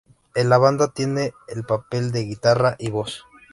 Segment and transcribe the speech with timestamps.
[0.33, 3.23] En la banda tiene el papel de guitarra y voz.